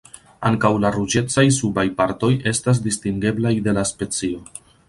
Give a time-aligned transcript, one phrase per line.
[0.47, 4.43] Ankaŭ la ruĝecaj subaj partoj estas distingeblaj de la specio.